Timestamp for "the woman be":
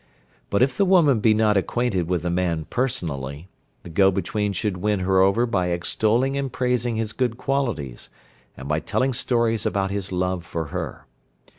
0.75-1.35